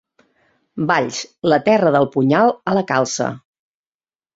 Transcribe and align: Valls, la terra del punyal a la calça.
Valls, 0.93 1.21
la 1.53 1.61
terra 1.69 1.95
del 1.99 2.11
punyal 2.19 2.53
a 2.75 2.79
la 2.81 2.87
calça. 2.97 3.33